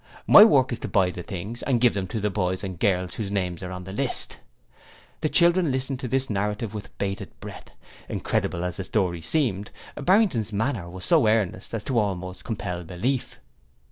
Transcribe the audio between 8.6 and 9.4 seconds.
as the story